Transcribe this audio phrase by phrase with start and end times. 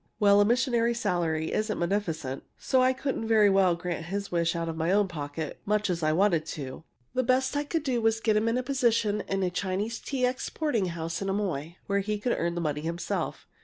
[0.19, 4.67] Well, a missionary's salary isn't munificent, so I couldn't very well grant his wish out
[4.67, 6.83] of my own pocket, much as I wanted to.
[7.13, 10.25] The best I could do was to get him a position in a Chinese tea
[10.25, 13.45] exporting house in Amoy, where he could earn the money himself.